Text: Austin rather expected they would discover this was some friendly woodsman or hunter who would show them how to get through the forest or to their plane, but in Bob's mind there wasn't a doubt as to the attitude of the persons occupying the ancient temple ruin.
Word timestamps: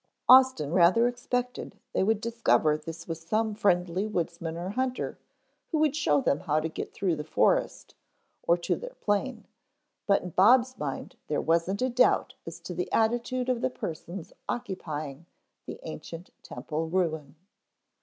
Austin 0.27 0.71
rather 0.73 1.07
expected 1.07 1.77
they 1.93 2.01
would 2.01 2.19
discover 2.21 2.75
this 2.75 3.07
was 3.07 3.21
some 3.21 3.53
friendly 3.53 4.07
woodsman 4.07 4.57
or 4.57 4.69
hunter 4.69 5.19
who 5.69 5.77
would 5.77 5.95
show 5.95 6.19
them 6.19 6.39
how 6.39 6.59
to 6.59 6.67
get 6.67 6.91
through 6.91 7.15
the 7.15 7.23
forest 7.23 7.93
or 8.41 8.57
to 8.57 8.75
their 8.75 8.95
plane, 8.99 9.45
but 10.07 10.23
in 10.23 10.29
Bob's 10.31 10.75
mind 10.79 11.17
there 11.27 11.39
wasn't 11.39 11.83
a 11.83 11.87
doubt 11.89 12.33
as 12.47 12.59
to 12.59 12.73
the 12.73 12.91
attitude 12.91 13.47
of 13.47 13.61
the 13.61 13.69
persons 13.69 14.33
occupying 14.49 15.27
the 15.67 15.79
ancient 15.83 16.31
temple 16.41 16.89
ruin. 16.89 17.35